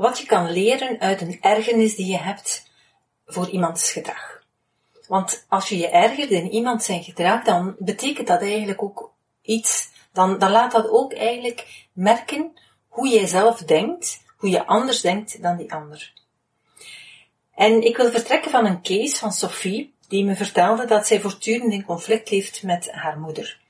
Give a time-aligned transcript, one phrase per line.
[0.00, 2.70] wat je kan leren uit een ergernis die je hebt
[3.26, 4.42] voor iemands gedrag.
[5.06, 9.88] Want als je je ergert in iemand zijn gedrag, dan betekent dat eigenlijk ook iets,
[10.12, 12.52] dan, dan laat dat ook eigenlijk merken
[12.88, 16.12] hoe jij zelf denkt, hoe je anders denkt dan die ander.
[17.54, 21.72] En ik wil vertrekken van een case van Sophie, die me vertelde dat zij voortdurend
[21.72, 23.60] in conflict leeft met haar moeder.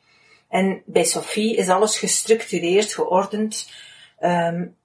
[0.49, 3.71] En bij Sophie is alles gestructureerd, geordend.
[4.21, 4.77] Um,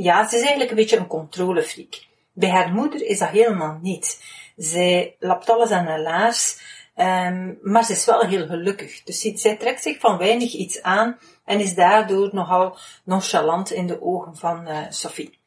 [0.00, 2.04] ja, ze is eigenlijk een beetje een controlefreak.
[2.32, 4.22] Bij haar moeder is dat helemaal niet.
[4.56, 6.58] Zij lapt alles aan haar laars,
[6.96, 9.02] um, maar ze is wel heel gelukkig.
[9.02, 14.02] Dus zij trekt zich van weinig iets aan en is daardoor nogal nonchalant in de
[14.02, 15.38] ogen van uh, Sophie.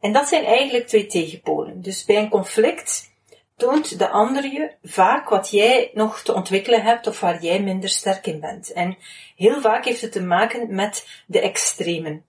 [0.00, 1.82] En dat zijn eigenlijk twee tegenpolen.
[1.82, 3.12] Dus bij een conflict
[3.56, 7.88] toont de ander je vaak wat jij nog te ontwikkelen hebt of waar jij minder
[7.88, 8.72] sterk in bent.
[8.72, 8.96] En
[9.36, 12.24] heel vaak heeft het te maken met de extremen.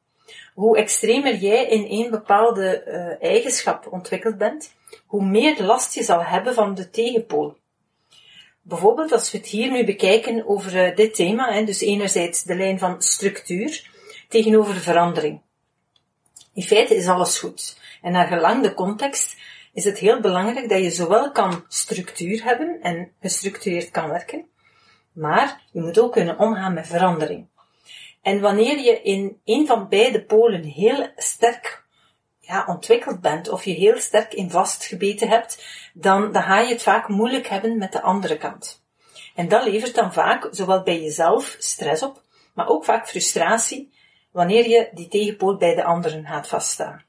[0.55, 4.73] Hoe extremer jij in een bepaalde uh, eigenschap ontwikkeld bent,
[5.05, 7.57] hoe meer last je zal hebben van de tegenpool.
[8.61, 12.55] Bijvoorbeeld als we het hier nu bekijken over uh, dit thema, hè, dus enerzijds de
[12.55, 13.89] lijn van structuur
[14.29, 15.41] tegenover verandering.
[16.53, 17.79] In feite is alles goed.
[18.01, 19.35] En naar gelang de context
[19.73, 24.45] is het heel belangrijk dat je zowel kan structuur hebben en gestructureerd kan werken,
[25.11, 27.47] maar je moet ook kunnen omgaan met verandering.
[28.25, 31.83] En wanneer je in een van beide polen heel sterk
[32.39, 36.81] ja, ontwikkeld bent of je heel sterk in vastgebeten hebt, dan, dan ga je het
[36.81, 38.83] vaak moeilijk hebben met de andere kant.
[39.35, 42.21] En dat levert dan vaak, zowel bij jezelf, stress op,
[42.53, 43.93] maar ook vaak frustratie,
[44.31, 47.03] wanneer je die tegenpool bij de anderen gaat vaststaan.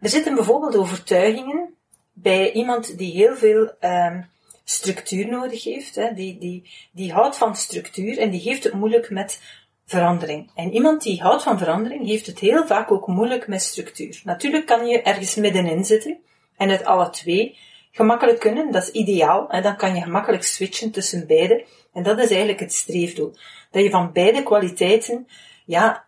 [0.00, 1.74] Er zitten bijvoorbeeld overtuigingen
[2.12, 4.30] bij iemand die heel veel um,
[4.68, 9.10] structuur nodig heeft, hè, die, die, die houdt van structuur en die heeft het moeilijk
[9.10, 9.40] met
[9.86, 10.50] verandering.
[10.54, 14.20] En iemand die houdt van verandering heeft het heel vaak ook moeilijk met structuur.
[14.24, 16.18] Natuurlijk kan je ergens middenin zitten
[16.56, 17.58] en het alle twee
[17.90, 19.48] gemakkelijk kunnen, dat is ideaal.
[19.48, 21.64] En dan kan je gemakkelijk switchen tussen beide.
[21.92, 23.34] En dat is eigenlijk het streefdoel.
[23.70, 25.26] Dat je van beide kwaliteiten,
[25.66, 26.04] ja,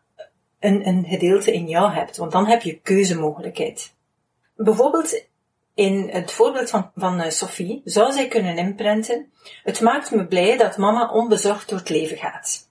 [0.61, 3.95] een, een gedeelte in jou hebt, want dan heb je keuzemogelijkheid.
[4.57, 5.25] Bijvoorbeeld
[5.79, 10.57] in het voorbeeld van, van uh, Sophie zou zij kunnen imprinten, het maakt me blij
[10.57, 12.69] dat mama onbezorgd door het leven gaat.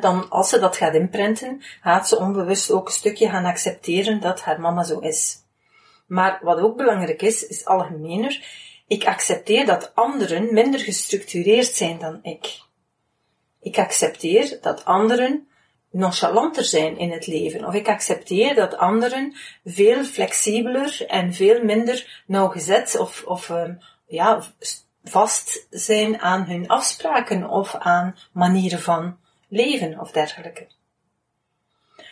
[0.00, 4.40] dan, als ze dat gaat imprinten, gaat ze onbewust ook een stukje gaan accepteren dat
[4.40, 5.36] haar mama zo is.
[6.06, 8.46] Maar wat ook belangrijk is, is algemener,
[8.86, 12.60] ik accepteer dat anderen minder gestructureerd zijn dan ik.
[13.60, 15.48] Ik accepteer dat anderen
[15.90, 17.66] nonchalanter zijn in het leven.
[17.66, 24.42] Of ik accepteer dat anderen veel flexibeler en veel minder nauwgezet of, of um, ja,
[25.04, 29.16] vast zijn aan hun afspraken of aan manieren van
[29.48, 30.66] leven of dergelijke.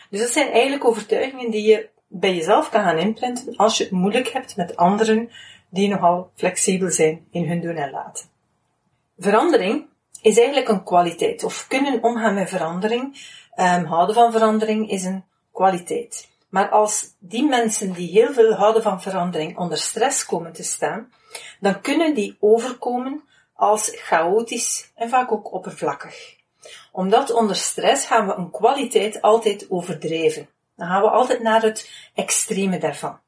[0.09, 3.91] Dus dat zijn eigenlijk overtuigingen die je bij jezelf kan gaan imprinten als je het
[3.91, 5.29] moeilijk hebt met anderen
[5.69, 8.25] die nogal flexibel zijn in hun doen en laten.
[9.17, 9.85] Verandering
[10.21, 13.17] is eigenlijk een kwaliteit, of kunnen omgaan met verandering
[13.57, 16.29] Um, houden van verandering is een kwaliteit.
[16.49, 21.11] Maar als die mensen die heel veel houden van verandering onder stress komen te staan,
[21.59, 23.23] dan kunnen die overkomen
[23.53, 26.35] als chaotisch en vaak ook oppervlakkig.
[26.91, 30.49] Omdat onder stress gaan we een kwaliteit altijd overdrijven.
[30.75, 33.19] Dan gaan we altijd naar het extreme daarvan.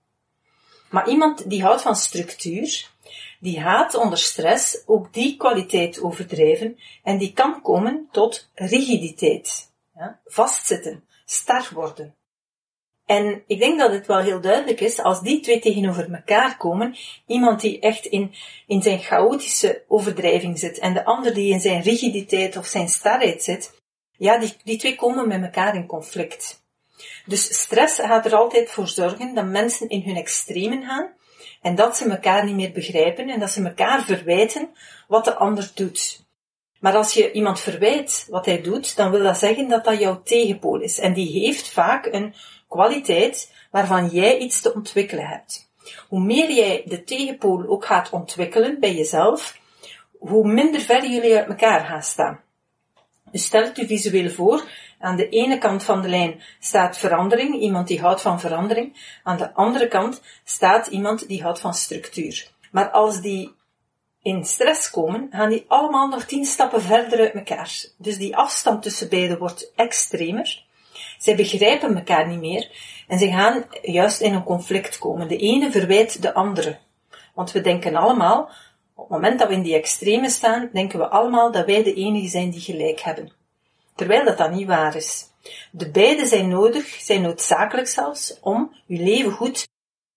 [0.90, 2.90] Maar iemand die houdt van structuur,
[3.40, 9.67] die gaat onder stress ook die kwaliteit overdrijven en die kan komen tot rigiditeit.
[9.98, 10.20] Ja?
[10.26, 12.16] Vastzitten, star worden.
[13.06, 16.96] En ik denk dat het wel heel duidelijk is, als die twee tegenover elkaar komen,
[17.26, 18.34] iemand die echt in,
[18.68, 23.44] in zijn chaotische overdrijving zit en de ander die in zijn rigiditeit of zijn starheid
[23.44, 26.66] zit, ja, die, die twee komen met elkaar in conflict.
[27.26, 31.14] Dus stress gaat er altijd voor zorgen dat mensen in hun extremen gaan
[31.62, 34.70] en dat ze elkaar niet meer begrijpen en dat ze elkaar verwijten
[35.08, 36.27] wat de ander doet.
[36.80, 40.22] Maar als je iemand verwijt wat hij doet, dan wil dat zeggen dat dat jouw
[40.24, 41.00] tegenpool is.
[41.00, 42.34] En die heeft vaak een
[42.68, 45.70] kwaliteit waarvan jij iets te ontwikkelen hebt.
[46.08, 49.58] Hoe meer jij de tegenpool ook gaat ontwikkelen bij jezelf,
[50.20, 52.42] hoe minder ver jullie uit elkaar gaan staan.
[53.32, 54.64] Dus stel het u visueel voor.
[55.00, 59.20] Aan de ene kant van de lijn staat verandering, iemand die houdt van verandering.
[59.24, 62.52] Aan de andere kant staat iemand die houdt van structuur.
[62.72, 63.56] Maar als die
[64.28, 67.86] in stress komen, gaan die allemaal nog tien stappen verder uit elkaar.
[67.98, 70.66] Dus die afstand tussen beiden wordt extremer.
[71.18, 72.70] Zij begrijpen elkaar niet meer
[73.08, 75.28] en ze gaan juist in een conflict komen.
[75.28, 76.78] De ene verwijt de andere.
[77.34, 78.50] Want we denken allemaal,
[78.96, 81.94] op het moment dat we in die extreme staan, denken we allemaal dat wij de
[81.94, 83.32] enige zijn die gelijk hebben.
[83.96, 85.26] Terwijl dat dan niet waar is.
[85.72, 89.68] De beide zijn nodig, zijn noodzakelijk zelfs, om je leven goed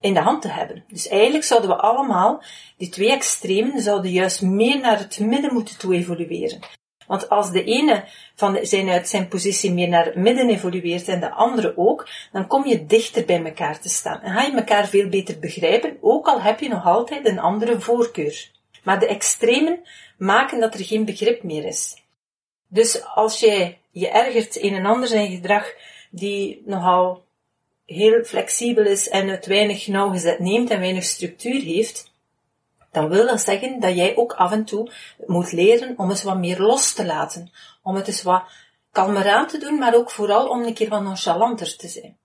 [0.01, 0.85] in de hand te hebben.
[0.89, 2.43] Dus eigenlijk zouden we allemaal,
[2.77, 6.61] die twee extremen, zouden juist meer naar het midden moeten toe evolueren.
[7.07, 8.05] Want als de ene
[8.35, 12.47] van zijn uit zijn positie meer naar het midden evolueert en de andere ook, dan
[12.47, 14.21] kom je dichter bij elkaar te staan.
[14.21, 17.81] En ga je elkaar veel beter begrijpen, ook al heb je nog altijd een andere
[17.81, 18.51] voorkeur.
[18.85, 19.81] Maar de extremen
[20.19, 21.97] maken dat er geen begrip meer is.
[22.69, 25.73] Dus als jij je ergert in een ander zijn gedrag
[26.11, 27.25] die nogal
[27.93, 32.13] heel flexibel is en het weinig nauwgezet neemt en weinig structuur heeft,
[32.93, 34.93] dan wil dat zeggen dat jij ook af en toe
[35.27, 37.51] moet leren om eens wat meer los te laten.
[37.83, 38.43] Om het eens wat
[38.93, 42.17] kalmer aan te doen, maar ook vooral om een keer wat nonchalanter te zijn.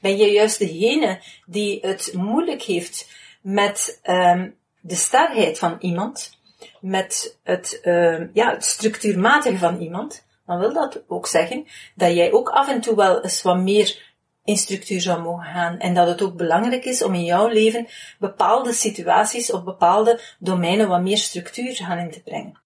[0.00, 3.08] Ben je juist degene die het moeilijk heeft
[3.40, 6.38] met um, de starheid van iemand,
[6.80, 12.32] met het, uh, ja, het structuurmatige van iemand, dan wil dat ook zeggen dat jij
[12.32, 14.13] ook af en toe wel eens wat meer
[14.44, 15.78] in structuur zou mogen gaan.
[15.78, 17.86] En dat het ook belangrijk is om in jouw leven
[18.18, 22.62] bepaalde situaties of bepaalde domeinen wat meer structuur gaan in te brengen.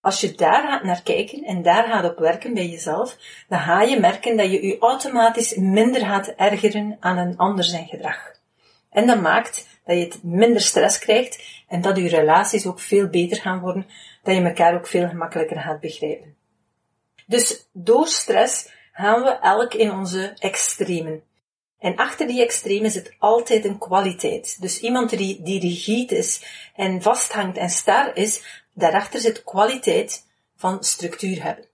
[0.00, 3.16] Als je daar gaat naar kijken en daar gaat op werken bij jezelf,
[3.48, 7.86] dan ga je merken dat je je automatisch minder gaat ergeren aan een ander zijn
[7.86, 8.32] gedrag.
[8.90, 13.08] En dat maakt dat je het minder stress krijgt en dat je relaties ook veel
[13.08, 13.86] beter gaan worden,
[14.22, 16.34] dat je elkaar ook veel gemakkelijker gaat begrijpen.
[17.26, 21.22] Dus door stress gaan we elk in onze extremen.
[21.78, 24.60] En achter die extremen zit altijd een kwaliteit.
[24.60, 26.44] Dus iemand die, die rigide is
[26.74, 30.26] en vasthangt en star is, daarachter zit kwaliteit
[30.56, 31.64] van structuur hebben.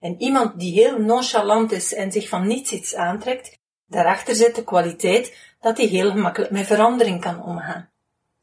[0.00, 4.64] En iemand die heel nonchalant is en zich van niets iets aantrekt, daarachter zit de
[4.64, 7.90] kwaliteit dat hij heel gemakkelijk met verandering kan omgaan.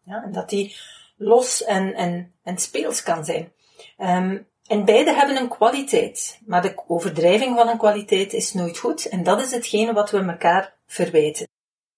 [0.04, 0.76] Ja, en dat hij
[1.18, 3.52] los en, en, en speels kan zijn.
[3.98, 9.06] Um, en beide hebben een kwaliteit, maar de overdrijving van een kwaliteit is nooit goed
[9.06, 11.48] en dat is hetgene wat we elkaar verwijten.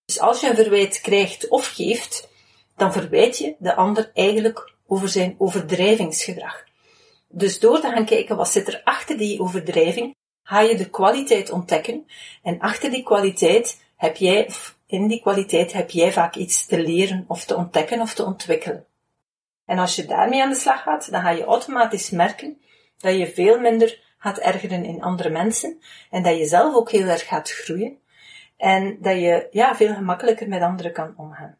[0.05, 2.29] Dus als je een verwijt krijgt of geeft,
[2.75, 6.63] dan verwijt je de ander eigenlijk over zijn overdrijvingsgedrag.
[7.27, 11.51] Dus door te gaan kijken wat zit er achter die overdrijving, ga je de kwaliteit
[11.51, 12.07] ontdekken
[12.43, 14.49] en achter die kwaliteit heb jij,
[14.87, 18.85] in die kwaliteit heb jij vaak iets te leren of te ontdekken of te ontwikkelen.
[19.69, 22.61] En als je daarmee aan de slag gaat, dan ga je automatisch merken
[22.97, 27.07] dat je veel minder gaat ergeren in andere mensen en dat je zelf ook heel
[27.07, 27.97] erg gaat groeien
[28.57, 31.57] en dat je ja, veel gemakkelijker met anderen kan omgaan.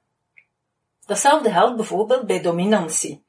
[1.06, 3.24] Datzelfde geldt bijvoorbeeld bij dominantie.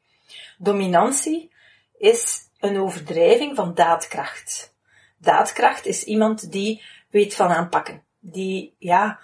[0.58, 1.52] Dominantie
[1.98, 4.74] is een overdrijving van daadkracht.
[5.18, 9.20] Daadkracht is iemand die weet van aanpakken, die ja,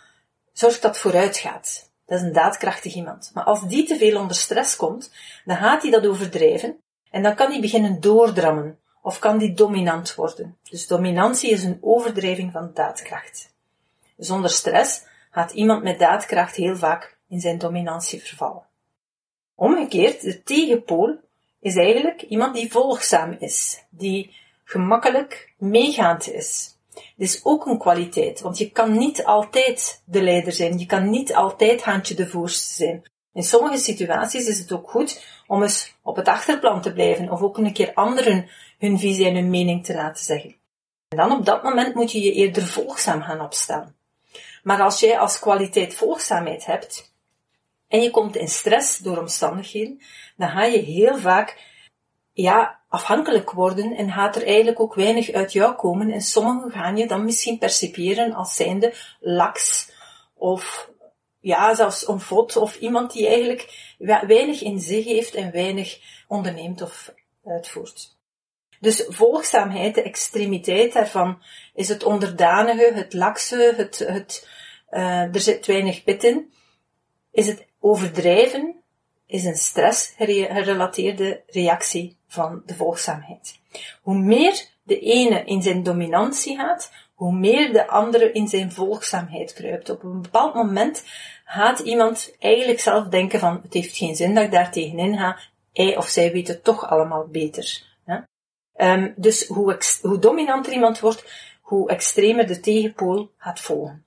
[0.53, 1.86] zorgt dat vooruit gaat.
[2.07, 3.31] Dat is een daadkrachtig iemand.
[3.35, 5.13] Maar als die te veel onder stress komt,
[5.45, 6.77] dan gaat hij dat overdrijven
[7.11, 10.57] en dan kan hij beginnen doordrammen of kan die dominant worden.
[10.71, 13.55] Dus dominantie is een overdrijving van daadkracht.
[14.17, 18.67] Zonder stress gaat iemand met daadkracht heel vaak in zijn dominantie vervallen.
[19.55, 21.21] Omgekeerd, de tegenpool
[21.61, 26.76] is eigenlijk iemand die volgzaam is, die gemakkelijk meegaand is,
[27.17, 30.79] dit is ook een kwaliteit, want je kan niet altijd de leider zijn.
[30.79, 33.03] Je kan niet altijd handje de voorste zijn.
[33.33, 37.43] In sommige situaties is het ook goed om eens op het achterplan te blijven of
[37.43, 38.49] ook een keer anderen
[38.79, 40.57] hun visie en hun mening te laten zeggen.
[41.09, 43.97] En dan op dat moment moet je je eerder volgzaam gaan opstellen.
[44.63, 47.15] Maar als jij als kwaliteit volgzaamheid hebt
[47.89, 50.03] en je komt in stress door omstandigheden,
[50.37, 51.75] dan ga je heel vaak
[52.43, 56.11] ja, afhankelijk worden en gaat er eigenlijk ook weinig uit jou komen.
[56.11, 59.91] En sommigen gaan je dan misschien percipiëren als zijnde laks
[60.35, 60.91] of
[61.41, 63.95] ja, zelfs onvot of iemand die eigenlijk
[64.27, 67.15] weinig in zich heeft en weinig onderneemt of
[67.45, 68.17] uitvoert.
[68.81, 71.43] Dus volgzaamheid, de extremiteit daarvan,
[71.75, 74.49] is het onderdanige, het lakse, het, het,
[74.91, 76.53] uh, er zit weinig pit in.
[77.31, 78.83] Is het overdrijven,
[79.27, 83.59] is een stress-gerelateerde reactie van de volgzaamheid.
[84.03, 89.53] Hoe meer de ene in zijn dominantie gaat, hoe meer de andere in zijn volgzaamheid
[89.53, 89.91] kruipt.
[89.91, 91.05] Op een bepaald moment
[91.45, 95.39] gaat iemand eigenlijk zelf denken van het heeft geen zin dat ik daar tegenin ga,
[95.73, 97.85] hij of zij weet het toch allemaal beter.
[98.79, 101.25] Um, dus hoe, hoe dominanter iemand wordt,
[101.61, 104.05] hoe extremer de tegenpool gaat volgen.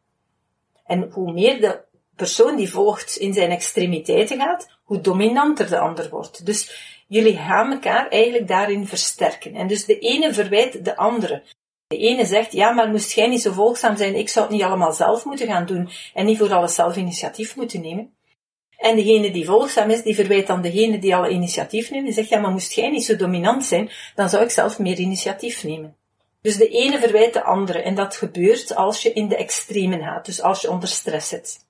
[0.85, 1.81] En hoe meer de
[2.15, 6.45] persoon die volgt in zijn extremiteiten gaat, hoe dominanter de ander wordt.
[6.45, 9.55] Dus jullie gaan elkaar eigenlijk daarin versterken.
[9.55, 11.43] En dus de ene verwijt de andere.
[11.87, 14.63] De ene zegt, ja, maar moest jij niet zo volgzaam zijn, ik zou het niet
[14.63, 18.13] allemaal zelf moeten gaan doen en niet voor alles zelf initiatief moeten nemen.
[18.77, 22.29] En degene die volgzaam is, die verwijt dan degene die alle initiatief neemt en zegt,
[22.29, 25.95] ja, maar moest jij niet zo dominant zijn, dan zou ik zelf meer initiatief nemen.
[26.41, 30.25] Dus de ene verwijt de andere en dat gebeurt als je in de extremen gaat,
[30.25, 31.67] dus als je onder stress zit.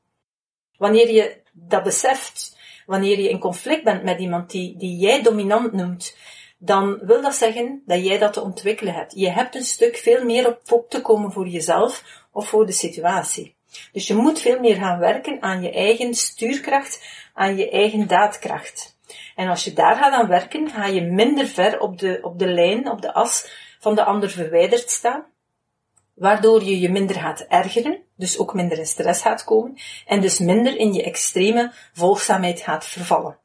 [0.77, 2.57] Wanneer je dat beseft,
[2.89, 6.17] wanneer je in conflict bent met iemand die, die jij dominant noemt,
[6.57, 9.13] dan wil dat zeggen dat jij dat te ontwikkelen hebt.
[9.15, 12.71] Je hebt een stuk veel meer op op te komen voor jezelf of voor de
[12.71, 13.55] situatie.
[13.91, 18.97] Dus je moet veel meer gaan werken aan je eigen stuurkracht, aan je eigen daadkracht.
[19.35, 22.47] En als je daar gaat aan werken, ga je minder ver op de, op de
[22.47, 25.25] lijn, op de as van de ander verwijderd staan,
[26.19, 30.39] waardoor je je minder gaat ergeren, dus ook minder in stress gaat komen, en dus
[30.39, 33.37] minder in je extreme volgzaamheid gaat vervallen.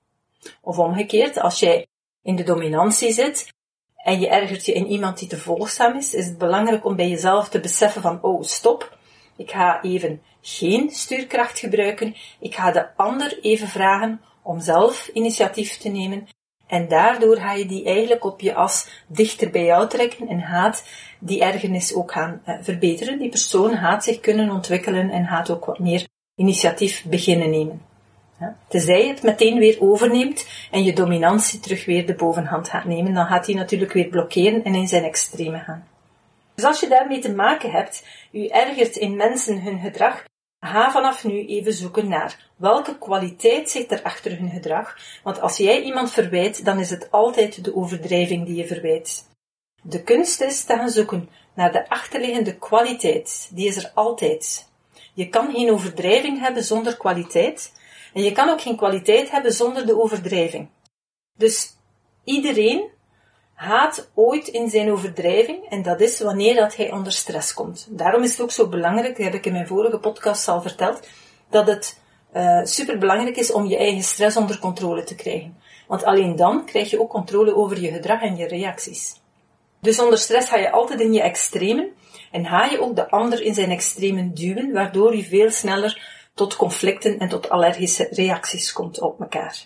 [0.61, 1.87] Of omgekeerd, als jij
[2.23, 3.53] in de dominantie zit
[3.97, 7.09] en je ergert je in iemand die te volgzaam is, is het belangrijk om bij
[7.09, 8.99] jezelf te beseffen van, oh, stop,
[9.37, 15.77] ik ga even geen stuurkracht gebruiken, ik ga de ander even vragen om zelf initiatief
[15.77, 16.29] te nemen
[16.67, 20.85] en daardoor ga je die eigenlijk op je as dichter bij jou trekken en gaat
[21.19, 23.19] die ergernis ook gaan eh, verbeteren.
[23.19, 27.83] Die persoon gaat zich kunnen ontwikkelen en gaat ook wat meer initiatief beginnen nemen.
[28.41, 28.57] Ja.
[28.69, 33.15] Tenzij je het meteen weer overneemt en je dominantie terug weer de bovenhand gaat nemen,
[33.15, 35.87] dan gaat hij natuurlijk weer blokkeren en in zijn extreme gaan.
[36.55, 40.25] Dus als je daarmee te maken hebt, u ergert in mensen hun gedrag,
[40.67, 44.97] ga vanaf nu even zoeken naar welke kwaliteit zit er achter hun gedrag.
[45.23, 49.29] Want als jij iemand verwijt, dan is het altijd de overdrijving die je verwijt.
[49.83, 53.51] De kunst is te gaan zoeken naar de achterliggende kwaliteit.
[53.53, 54.69] Die is er altijd.
[55.15, 57.73] Je kan geen overdrijving hebben zonder kwaliteit.
[58.13, 60.69] En je kan ook geen kwaliteit hebben zonder de overdrijving.
[61.39, 61.77] Dus
[62.25, 62.91] iedereen
[63.55, 67.87] haat ooit in zijn overdrijving en dat is wanneer dat hij onder stress komt.
[67.91, 71.09] Daarom is het ook zo belangrijk, heb ik in mijn vorige podcast al verteld,
[71.51, 72.01] dat het
[72.35, 75.57] uh, eh, super belangrijk is om je eigen stress onder controle te krijgen.
[75.87, 79.23] Want alleen dan krijg je ook controle over je gedrag en je reacties.
[79.81, 81.93] Dus onder stress ga je altijd in je extremen
[82.31, 86.57] en ga je ook de ander in zijn extremen duwen, waardoor je veel sneller tot
[86.57, 89.65] conflicten en tot allergische reacties komt op elkaar.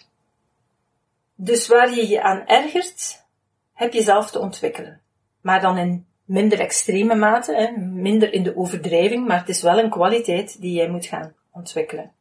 [1.35, 3.27] Dus waar je je aan ergert,
[3.79, 5.01] heb je zelf te ontwikkelen.
[5.41, 9.79] Maar dan in minder extreme mate, hè, minder in de overdrijving, maar het is wel
[9.79, 12.13] een kwaliteit die jij moet gaan ontwikkelen.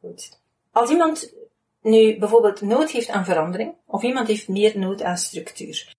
[0.00, 0.40] Goed.
[0.72, 1.34] Als iemand
[1.82, 5.94] nu bijvoorbeeld nood heeft aan verandering, of iemand heeft meer nood aan structuur,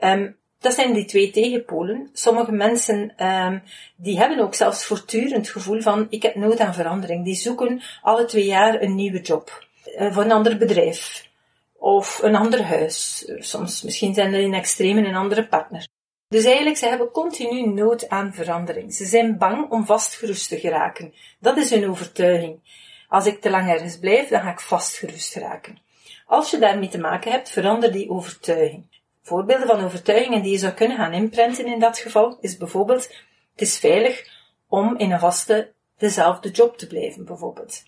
[0.00, 2.08] um, dat zijn die twee tegenpolen.
[2.12, 3.62] Sommige mensen um,
[3.96, 7.24] die hebben ook zelfs voortdurend het gevoel van ik heb nood aan verandering.
[7.24, 9.66] Die zoeken alle twee jaar een nieuwe job
[9.98, 11.29] uh, voor een ander bedrijf
[11.80, 13.24] of een ander huis.
[13.38, 15.88] Soms misschien zijn er in extremen een andere partner.
[16.28, 18.94] Dus eigenlijk, ze hebben continu nood aan verandering.
[18.94, 21.14] Ze zijn bang om vastgerust te geraken.
[21.38, 22.60] Dat is hun overtuiging.
[23.08, 25.78] Als ik te lang ergens blijf, dan ga ik vastgerust geraken.
[26.26, 29.02] Als je daarmee te maken hebt, verander die overtuiging.
[29.22, 33.08] Voorbeelden van overtuigingen die je zou kunnen gaan inprenten in dat geval, is bijvoorbeeld,
[33.52, 34.28] het is veilig
[34.68, 37.82] om in een vaste, dezelfde job te blijven, bijvoorbeeld.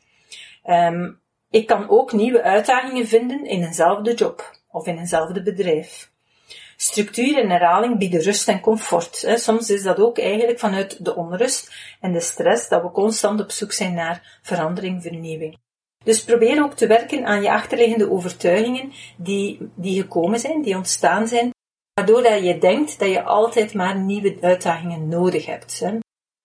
[0.64, 1.21] Um,
[1.52, 6.10] ik kan ook nieuwe uitdagingen vinden in eenzelfde job of in eenzelfde bedrijf.
[6.76, 9.24] Structuur en herhaling bieden rust en comfort.
[9.34, 13.50] Soms is dat ook eigenlijk vanuit de onrust en de stress dat we constant op
[13.50, 15.58] zoek zijn naar verandering, vernieuwing.
[16.04, 21.28] Dus probeer ook te werken aan je achterliggende overtuigingen die, die gekomen zijn, die ontstaan
[21.28, 21.50] zijn,
[21.94, 25.82] waardoor dat je denkt dat je altijd maar nieuwe uitdagingen nodig hebt.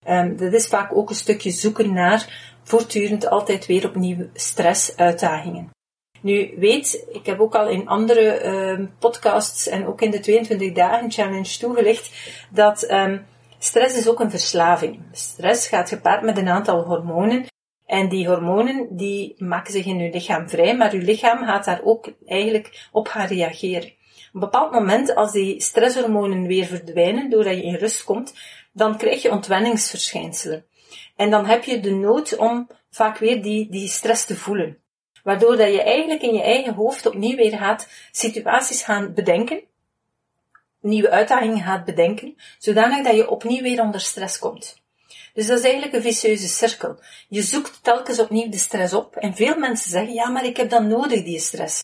[0.08, 5.70] Um, dat is vaak ook een stukje zoeken naar voortdurend altijd weer opnieuw stress, uitdagingen.
[6.22, 10.72] Nu weet, ik heb ook al in andere uh, podcasts en ook in de 22
[10.72, 12.12] dagen challenge toegelicht
[12.52, 13.26] dat um,
[13.60, 15.00] stress is ook een verslaving.
[15.12, 17.46] Stress gaat gepaard met een aantal hormonen
[17.86, 21.82] en die hormonen die maken zich in uw lichaam vrij, maar uw lichaam gaat daar
[21.84, 23.96] ook eigenlijk op gaan reageren.
[24.28, 28.34] Op een bepaald moment, als die stresshormonen weer verdwijnen, doordat je in rust komt,
[28.72, 30.66] dan krijg je ontwenningsverschijnselen.
[31.18, 34.78] En dan heb je de nood om vaak weer die, die stress te voelen.
[35.24, 39.62] Waardoor dat je eigenlijk in je eigen hoofd opnieuw weer gaat situaties gaan bedenken,
[40.82, 44.82] nieuwe uitdagingen gaat bedenken, zodanig dat je opnieuw weer onder stress komt.
[45.34, 47.00] Dus dat is eigenlijk een vicieuze cirkel.
[47.28, 50.70] Je zoekt telkens opnieuw de stress op en veel mensen zeggen, ja, maar ik heb
[50.70, 51.84] dan nodig, die stress.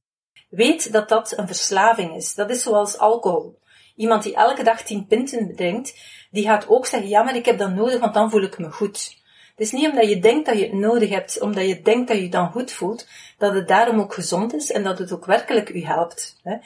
[0.50, 2.36] Weet dat dat een verslaving is.
[2.36, 3.60] Dat is zoals alcohol.
[3.96, 5.94] Iemand die elke dag tien pinten drinkt,
[6.32, 8.72] die gaat ook zeggen, ja, maar ik heb dat nodig, want dan voel ik me
[8.72, 9.22] goed.
[9.56, 12.18] Het is niet omdat je denkt dat je het nodig hebt, omdat je denkt dat
[12.18, 13.08] je je dan goed voelt,
[13.38, 16.40] dat het daarom ook gezond is en dat het ook werkelijk u helpt.
[16.44, 16.58] Hè.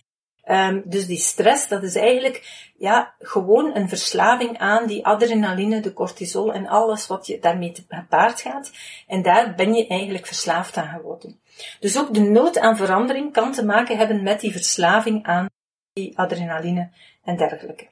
[0.49, 5.93] Um, dus die stress, dat is eigenlijk ja, gewoon een verslaving aan die adrenaline, de
[5.93, 8.71] cortisol en alles wat je daarmee te paard gaat.
[9.07, 11.39] En daar ben je eigenlijk verslaafd aan geworden.
[11.79, 15.49] Dus ook de nood aan verandering kan te maken hebben met die verslaving aan
[15.93, 16.89] die adrenaline
[17.23, 17.87] en dergelijke.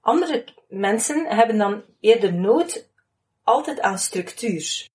[0.00, 2.88] Andere mensen hebben dan eerder nood
[3.44, 4.88] altijd aan structuur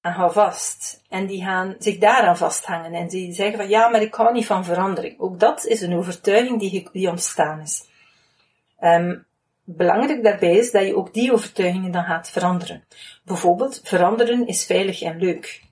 [0.00, 1.02] en hou vast.
[1.08, 2.92] En die gaan zich daaraan vasthangen.
[2.92, 5.20] En die zeggen van ja, maar ik hou niet van verandering.
[5.20, 7.84] Ook dat is een overtuiging die, die ontstaan is.
[8.80, 9.26] Um,
[9.64, 12.84] belangrijk daarbij is dat je ook die overtuigingen dan gaat veranderen.
[13.24, 15.64] Bijvoorbeeld, veranderen is veilig en leuk.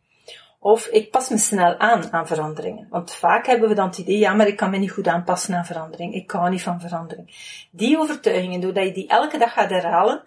[0.58, 2.86] Of ik pas me snel aan aan veranderingen.
[2.90, 5.54] Want vaak hebben we dan het idee, ja, maar ik kan me niet goed aanpassen
[5.54, 6.14] aan verandering.
[6.14, 7.30] Ik hou niet van verandering.
[7.70, 10.22] Die overtuigingen, doordat je die elke dag gaat herhalen,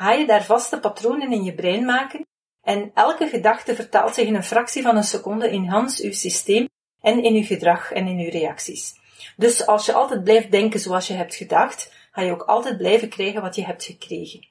[0.00, 2.26] ga je daar vaste patronen in je brein maken
[2.62, 6.68] en elke gedachte vertaalt zich in een fractie van een seconde in Hans uw systeem
[7.00, 8.94] en in uw gedrag en in uw reacties.
[9.36, 13.08] Dus als je altijd blijft denken zoals je hebt gedacht, ga je ook altijd blijven
[13.08, 14.48] krijgen wat je hebt gekregen.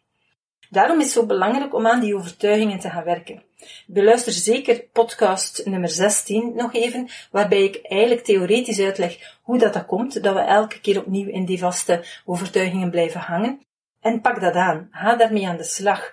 [0.70, 3.44] Daarom is het zo belangrijk om aan die overtuigingen te gaan werken.
[3.88, 9.86] Beluister zeker podcast nummer 16 nog even, waarbij ik eigenlijk theoretisch uitleg hoe dat, dat
[9.86, 13.68] komt, dat we elke keer opnieuw in die vaste overtuigingen blijven hangen.
[14.02, 14.88] En pak dat aan.
[14.92, 16.12] Ga daarmee aan de slag.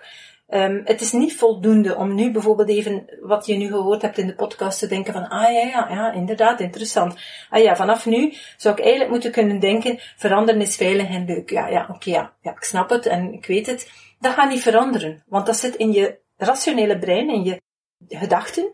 [0.49, 4.27] Um, het is niet voldoende om nu bijvoorbeeld even wat je nu gehoord hebt in
[4.27, 7.15] de podcast te denken van, ah ja, ja, ja, inderdaad, interessant.
[7.49, 11.49] Ah ja, vanaf nu zou ik eigenlijk moeten kunnen denken, veranderen is veilig en leuk.
[11.49, 13.91] Ja, ja, oké, ja, ja, ik snap het en ik weet het.
[14.19, 17.61] Dat gaat niet veranderen, want dat zit in je rationele brein, in je
[18.07, 18.71] gedachten,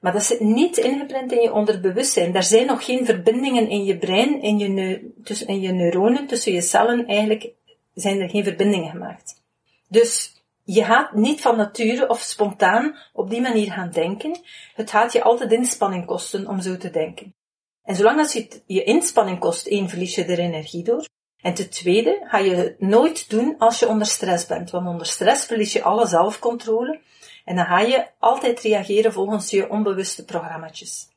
[0.00, 2.32] maar dat zit niet ingeprent in je onderbewustzijn.
[2.32, 6.52] Daar zijn nog geen verbindingen in je brein, in je, tussen, in je neuronen, tussen
[6.52, 7.52] je cellen, eigenlijk
[8.00, 9.42] zijn er geen verbindingen gemaakt.
[9.88, 14.40] Dus je gaat niet van nature of spontaan op die manier gaan denken.
[14.74, 17.34] Het gaat je altijd inspanning kosten om zo te denken.
[17.82, 21.08] En zolang als je je inspanning kost, één, verlies je er energie door.
[21.40, 24.70] En ten tweede, ga je het nooit doen als je onder stress bent.
[24.70, 27.00] Want onder stress verlies je alle zelfcontrole.
[27.44, 31.09] En dan ga je altijd reageren volgens je onbewuste programma's.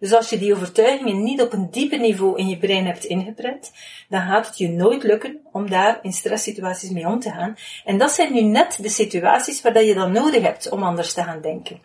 [0.00, 3.72] Dus als je die overtuigingen niet op een diepe niveau in je brein hebt ingeprent,
[4.08, 7.56] dan gaat het je nooit lukken om daar in stresssituaties mee om te gaan.
[7.84, 11.22] En dat zijn nu net de situaties waar je dan nodig hebt om anders te
[11.22, 11.80] gaan denken.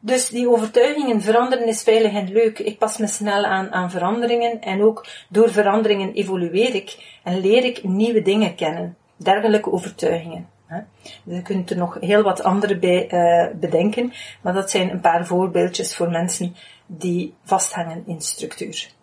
[0.00, 2.58] Dus die overtuigingen veranderen is veilig en leuk.
[2.58, 7.64] Ik pas me snel aan aan veranderingen en ook door veranderingen evolueer ik en leer
[7.64, 8.96] ik nieuwe dingen kennen.
[9.16, 10.55] Dergelijke overtuigingen.
[11.24, 15.26] Je kunt er nog heel wat andere bij uh, bedenken, maar dat zijn een paar
[15.26, 18.94] voorbeeldjes voor mensen die vasthangen in structuur.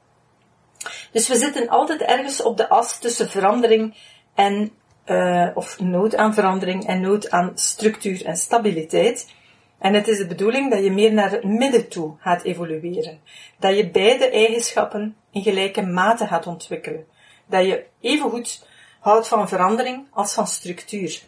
[1.11, 3.95] Dus we zitten altijd ergens op de as tussen verandering
[4.33, 4.71] en,
[5.05, 9.33] uh, of nood aan verandering en nood aan structuur en stabiliteit.
[9.79, 13.19] En het is de bedoeling dat je meer naar het midden toe gaat evolueren.
[13.59, 17.05] Dat je beide eigenschappen in gelijke mate gaat ontwikkelen.
[17.45, 18.67] Dat je evengoed
[18.99, 21.21] houdt van verandering als van structuur.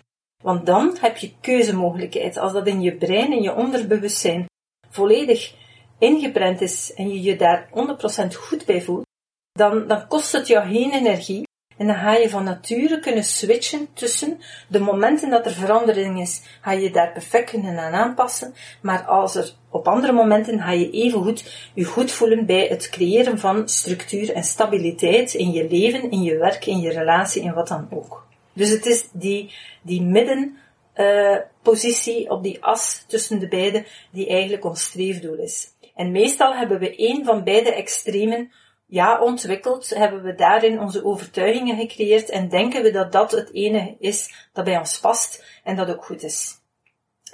[0.43, 2.37] Want dan heb je keuzemogelijkheid.
[2.37, 4.45] Als dat in je brein, in je onderbewustzijn
[4.89, 5.53] volledig
[5.99, 9.05] ingeprent is en je je daar 100% goed bij voelt,
[9.51, 11.43] dan, dan kost het jou geen energie
[11.77, 16.41] en dan ga je van nature kunnen switchen tussen de momenten dat er verandering is,
[16.61, 18.53] ga je daar perfect kunnen aan aanpassen.
[18.81, 22.89] Maar als er op andere momenten ga je even goed je goed voelen bij het
[22.89, 27.53] creëren van structuur en stabiliteit in je leven, in je werk, in je relatie en
[27.53, 28.24] wat dan ook.
[28.55, 34.65] Dus het is die, die middenpositie uh, op die as tussen de beide die eigenlijk
[34.65, 35.73] ons streefdoel is.
[35.95, 38.51] En meestal hebben we één van beide extremen
[38.87, 43.95] ja, ontwikkeld, hebben we daarin onze overtuigingen gecreëerd en denken we dat dat het enige
[43.99, 46.63] is dat bij ons past en dat ook goed is.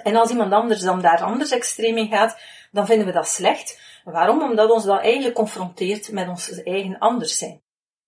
[0.02, 3.80] En als iemand anders dan daar anders extreem in gaat, dan vinden we dat slecht.
[4.04, 4.42] Waarom?
[4.42, 7.60] Omdat ons dat eigenlijk confronteert met ons eigen anders zijn.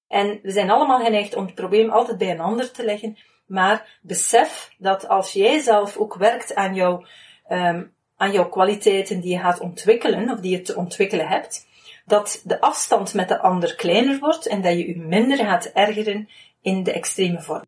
[0.09, 3.17] En we zijn allemaal geneigd om het probleem altijd bij een ander te leggen.
[3.47, 7.05] Maar besef dat als jij zelf ook werkt aan, jouw,
[7.49, 11.67] um, aan jouw kwaliteiten die je gaat ontwikkelen, of die je te ontwikkelen hebt,
[12.07, 16.29] dat de afstand met de ander kleiner wordt en dat je je minder gaat ergeren
[16.63, 17.63] in de extreme vorm.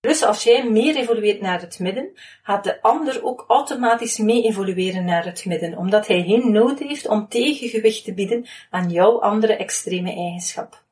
[0.00, 2.10] Dus als jij meer evolueert naar het midden,
[2.42, 7.08] gaat de ander ook automatisch mee evolueren naar het midden, omdat hij geen nood heeft
[7.08, 10.84] om tegengewicht te bieden aan jouw andere extreme eigenschap.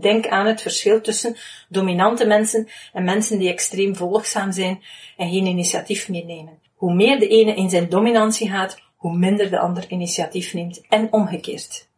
[0.00, 1.36] Denk aan het verschil tussen
[1.68, 4.82] dominante mensen en mensen die extreem volgzaam zijn
[5.16, 6.58] en geen initiatief meer nemen.
[6.74, 11.12] Hoe meer de ene in zijn dominantie gaat, hoe minder de ander initiatief neemt en
[11.12, 11.88] omgekeerd.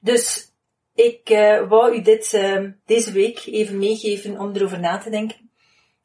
[0.00, 0.50] Dus
[0.94, 5.50] Ik uh, wou u dit uh, deze week even meegeven om erover na te denken.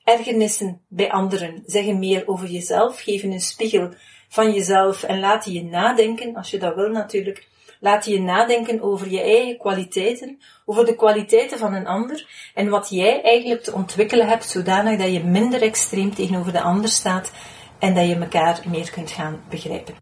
[0.04, 3.94] Ergernissen bij anderen zeggen meer over jezelf, geven een spiegel
[4.30, 7.48] van jezelf en laten je nadenken, als je dat wil natuurlijk,
[7.80, 12.90] laten je nadenken over je eigen kwaliteiten, over de kwaliteiten van een ander en wat
[12.90, 17.32] jij eigenlijk te ontwikkelen hebt, zodanig dat je minder extreem tegenover de ander staat
[17.80, 19.96] en dat je elkaar meer kunt gaan begrijpen.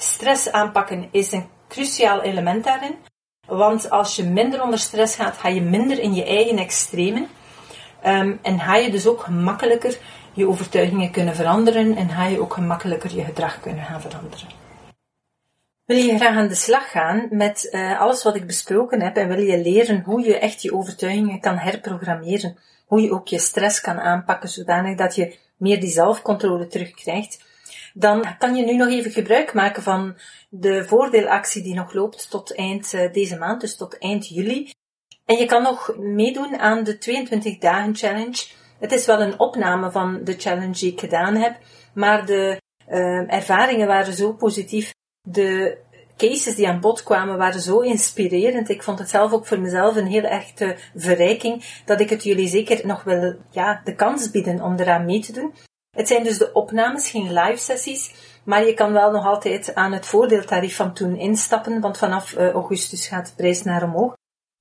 [0.00, 2.94] Stress aanpakken is een cruciaal element daarin,
[3.46, 7.28] want als je minder onder stress gaat, ga je minder in je eigen extremen
[8.06, 9.98] um, en ga je dus ook gemakkelijker
[10.32, 14.61] je overtuigingen kunnen veranderen en ga je ook gemakkelijker je gedrag kunnen gaan veranderen.
[15.84, 19.28] Wil je graag aan de slag gaan met uh, alles wat ik besproken heb en
[19.28, 23.80] wil je leren hoe je echt je overtuigingen kan herprogrammeren, hoe je ook je stress
[23.80, 27.44] kan aanpakken zodanig dat je meer die zelfcontrole terugkrijgt,
[27.94, 30.16] dan kan je nu nog even gebruik maken van
[30.48, 34.70] de voordeelactie die nog loopt tot eind uh, deze maand, dus tot eind juli.
[35.24, 38.46] En je kan nog meedoen aan de 22 dagen challenge.
[38.78, 41.58] Het is wel een opname van de challenge die ik gedaan heb,
[41.94, 44.92] maar de uh, ervaringen waren zo positief.
[45.28, 45.78] De
[46.16, 48.68] cases die aan bod kwamen waren zo inspirerend.
[48.68, 52.48] Ik vond het zelf ook voor mezelf een heel echte verrijking dat ik het jullie
[52.48, 55.54] zeker nog wil ja, de kans bieden om eraan mee te doen.
[55.96, 59.92] Het zijn dus de opnames, geen live sessies, maar je kan wel nog altijd aan
[59.92, 64.14] het voordeeltarief van toen instappen, want vanaf uh, augustus gaat de prijs naar omhoog.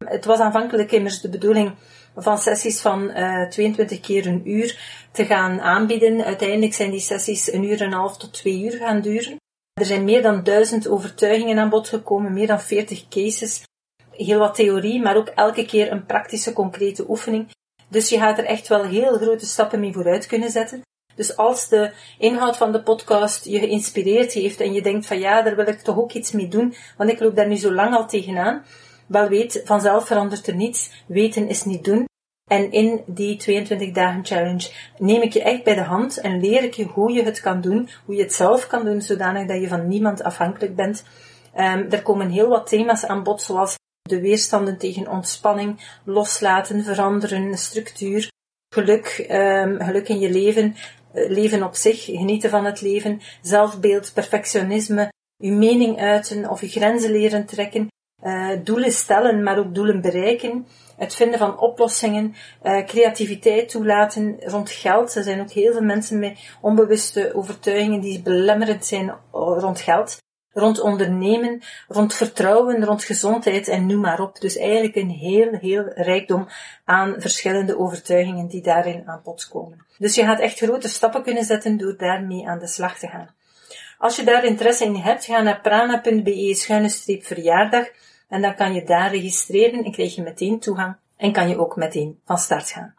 [0.05, 1.75] Het was aanvankelijk immers de bedoeling
[2.15, 4.79] van sessies van uh, eh, 22 keer een uur
[5.11, 6.23] te gaan aanbieden.
[6.23, 9.40] Uiteindelijk zijn die sessies een uur en een half tot twee uur gaan duren.
[9.73, 13.63] Er zijn meer dan duizend overtuigingen aan bod gekomen, meer dan 40 cases,
[14.11, 17.49] heel wat theorie, maar ook elke keer een praktische, concrete oefening.
[17.87, 20.81] Dus je gaat er echt wel heel grote stappen mee vooruit kunnen zetten.
[21.15, 25.41] Dus als de inhoud van de podcast je geïnspireerd heeft en je denkt van ja,
[25.41, 27.95] daar wil ik toch ook iets mee doen, want ik loop daar nu zo lang
[27.95, 28.65] al tegenaan,
[29.07, 30.91] wel weet, vanzelf verandert er niets.
[31.07, 32.09] Weten is niet doen.
[32.51, 36.63] En in die 22 dagen challenge neem ik je echt bij de hand en leer
[36.63, 39.61] ik je hoe je het kan doen, hoe je het zelf kan doen, zodanig dat
[39.61, 41.03] je van niemand afhankelijk bent.
[41.55, 47.57] Um, er komen heel wat thema's aan bod, zoals de weerstanden tegen ontspanning, loslaten, veranderen,
[47.57, 48.31] structuur,
[48.73, 50.75] geluk, um, geluk in je leven,
[51.13, 56.67] eh, leven op zich, genieten van het leven, zelfbeeld, perfectionisme, je mening uiten of je
[56.67, 57.87] grenzen leren trekken,
[58.23, 60.65] uh, doelen stellen, maar ook doelen bereiken,
[61.01, 65.15] het vinden van oplossingen, uh, creativiteit toelaten rond geld.
[65.15, 70.17] Er zijn ook heel veel mensen met onbewuste overtuigingen die belemmerend zijn rond geld,
[70.51, 74.39] rond ondernemen, rond vertrouwen, rond gezondheid en noem maar op.
[74.39, 76.47] Dus eigenlijk een heel, heel rijkdom
[76.85, 79.85] aan verschillende overtuigingen die daarin aan bod komen.
[79.97, 83.35] Dus je gaat echt grote stappen kunnen zetten door daarmee aan de slag te gaan.
[83.97, 86.89] Als je daar interesse in hebt, ga naar prana.be schuine
[87.21, 87.87] verjaardag
[88.31, 91.75] en dan kan je daar registreren en krijg je meteen toegang en kan je ook
[91.75, 92.95] meteen van start gaan.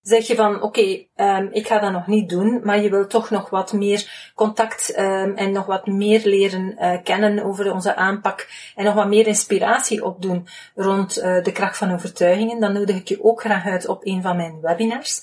[0.00, 3.30] Zeg je van, oké, um, ik ga dat nog niet doen, maar je wil toch
[3.30, 8.48] nog wat meer contact um, en nog wat meer leren uh, kennen over onze aanpak
[8.74, 13.08] en nog wat meer inspiratie opdoen rond uh, de kracht van overtuigingen, dan nodig ik
[13.08, 15.22] je ook graag uit op een van mijn webinars.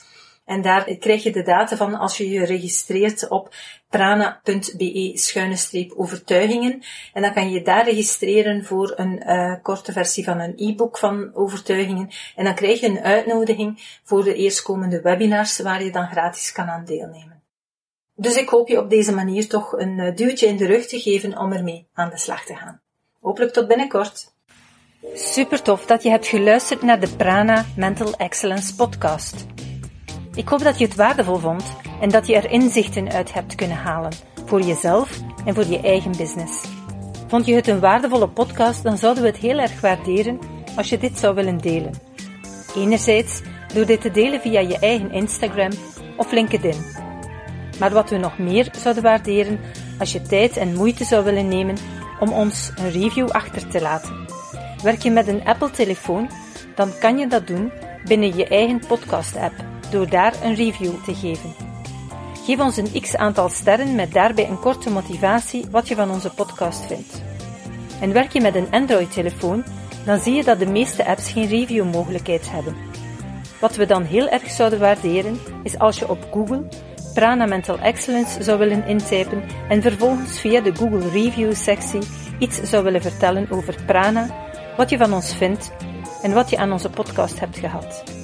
[0.49, 3.53] En daar krijg je de data van als je je registreert op
[3.89, 6.81] prana.be-overtuigingen.
[7.13, 11.31] En dan kan je daar registreren voor een uh, korte versie van een e-book van
[11.33, 12.09] overtuigingen.
[12.35, 16.67] En dan krijg je een uitnodiging voor de eerstkomende webinars waar je dan gratis kan
[16.67, 17.41] aan deelnemen.
[18.15, 20.99] Dus ik hoop je op deze manier toch een uh, duwtje in de rug te
[20.99, 22.81] geven om ermee aan de slag te gaan.
[23.19, 24.33] Hopelijk tot binnenkort.
[25.13, 29.45] Super tof dat je hebt geluisterd naar de Prana Mental Excellence podcast.
[30.35, 31.63] Ik hoop dat je het waardevol vond
[32.01, 34.11] en dat je er inzichten uit hebt kunnen halen
[34.45, 36.61] voor jezelf en voor je eigen business.
[37.27, 40.39] Vond je het een waardevolle podcast, dan zouden we het heel erg waarderen
[40.75, 41.93] als je dit zou willen delen.
[42.75, 43.41] Enerzijds
[43.73, 45.71] door dit te delen via je eigen Instagram
[46.17, 46.85] of LinkedIn.
[47.79, 49.59] Maar wat we nog meer zouden waarderen
[49.99, 51.77] als je tijd en moeite zou willen nemen
[52.19, 54.27] om ons een review achter te laten.
[54.83, 56.29] Werk je met een Apple-telefoon,
[56.75, 57.71] dan kan je dat doen
[58.05, 59.53] binnen je eigen podcast-app
[59.91, 61.53] door daar een review te geven.
[62.45, 66.29] Geef ons een x aantal sterren met daarbij een korte motivatie wat je van onze
[66.29, 67.21] podcast vindt.
[68.01, 69.63] En werk je met een Android-telefoon,
[70.05, 72.75] dan zie je dat de meeste apps geen review-mogelijkheid hebben.
[73.59, 76.67] Wat we dan heel erg zouden waarderen, is als je op Google
[77.13, 82.01] Prana Mental Excellence zou willen intypen en vervolgens via de Google Review-sectie
[82.39, 85.71] iets zou willen vertellen over Prana, wat je van ons vindt
[86.21, 88.18] en wat je aan onze podcast hebt gehad.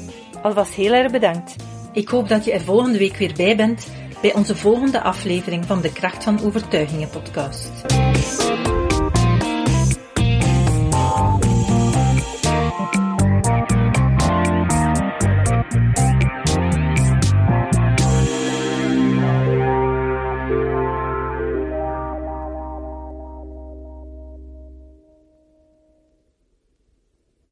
[0.45, 1.55] Alvast heel erg bedankt.
[1.93, 3.88] Ik hoop dat je er volgende week weer bij bent
[4.21, 7.71] bij onze volgende aflevering van de Kracht van Overtuigingen podcast.